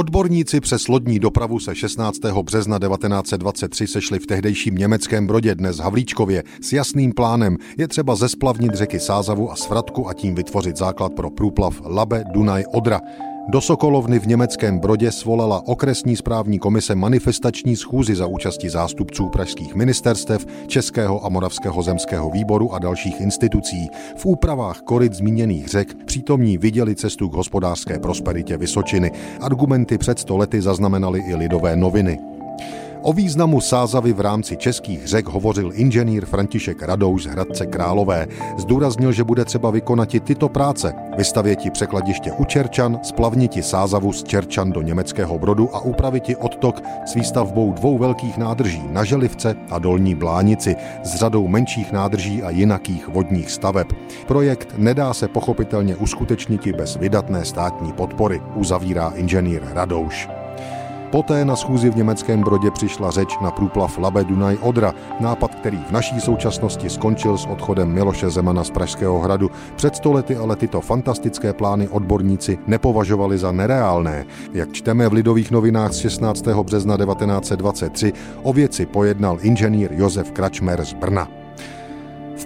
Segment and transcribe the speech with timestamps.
[0.00, 2.18] Odborníci přes lodní dopravu se 16.
[2.42, 7.56] března 1923 sešli v tehdejším německém brodě dnes Havlíčkově s jasným plánem.
[7.78, 12.64] Je třeba zesplavnit řeky Sázavu a Svratku a tím vytvořit základ pro průplav Labe, Dunaj,
[12.72, 13.00] Odra.
[13.50, 19.74] Do Sokolovny v německém Brodě svolala okresní správní komise manifestační schůzi za účasti zástupců pražských
[19.74, 23.88] ministerstev, Českého a Moravského zemského výboru a dalších institucí.
[24.16, 29.12] V úpravách koryt zmíněných řek přítomní viděli cestu k hospodářské prosperitě Vysočiny.
[29.40, 32.29] Argumenty před stolety zaznamenaly i lidové noviny.
[33.02, 38.26] O významu Sázavy v rámci českých řek hovořil inženýr František Radouš z Hradce Králové.
[38.58, 40.92] Zdůraznil, že bude třeba vykonat i tyto práce.
[41.16, 47.14] Vystavěti překladiště u Čerčan, splavniti Sázavu z Čerčan do německého brodu a upraviti odtok s
[47.14, 53.08] výstavbou dvou velkých nádrží na Želivce a Dolní Blánici s řadou menších nádrží a jinakých
[53.08, 53.86] vodních staveb.
[54.26, 60.39] Projekt nedá se pochopitelně uskutečnit bez vydatné státní podpory, uzavírá inženýr Radouš.
[61.10, 65.78] Poté na schůzi v německém Brodě přišla řeč na průplav Labe Dunaj Odra, nápad, který
[65.88, 69.50] v naší současnosti skončil s odchodem Miloše Zemana z Pražského hradu.
[69.76, 74.26] Před stolety ale tyto fantastické plány odborníci nepovažovali za nereálné.
[74.52, 76.46] Jak čteme v Lidových novinách z 16.
[76.46, 81.39] března 1923, o věci pojednal inženýr Josef Kračmer z Brna.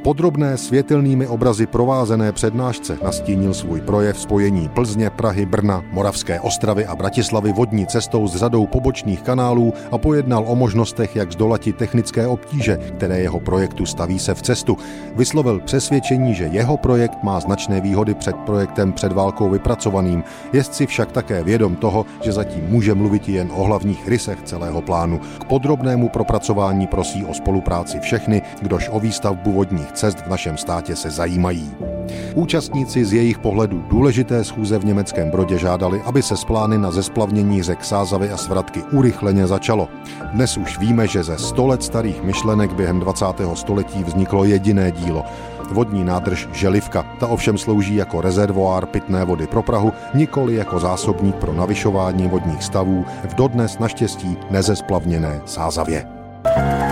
[0.05, 6.97] Podrobné světelnými obrazy provázené přednášce nastínil svůj projev spojení Plzně, Prahy, Brna, Moravské Ostravy a
[6.97, 12.79] Bratislavy vodní cestou s řadou pobočných kanálů a pojednal o možnostech, jak zdolati technické obtíže,
[12.97, 14.77] které jeho projektu staví se v cestu.
[15.17, 20.25] Vyslovil přesvědčení, že jeho projekt má značné výhody před projektem před válkou vypracovaným.
[20.53, 24.83] Je si však také vědom toho, že zatím může mluvit jen o hlavních rysech celého
[24.83, 25.21] plánu.
[25.41, 30.57] K podrobnému propracování prosí o spolupráci všechny, kdož o výstavbu vodní vodních cest v našem
[30.57, 31.77] státě se zajímají.
[32.35, 36.91] Účastníci z jejich pohledu důležité schůze v německém Brodě žádali, aby se z plány na
[36.91, 39.89] zesplavnění řek Sázavy a Svratky urychleně začalo.
[40.33, 43.27] Dnes už víme, že ze 100 let starých myšlenek během 20.
[43.55, 45.25] století vzniklo jediné dílo.
[45.73, 47.07] Vodní nádrž Želivka.
[47.21, 52.63] Ta ovšem slouží jako rezervoár pitné vody pro Prahu, nikoli jako zásobník pro navyšování vodních
[52.63, 56.07] stavů v dodnes naštěstí nezesplavněné Sázavě.
[56.45, 56.84] Thank you.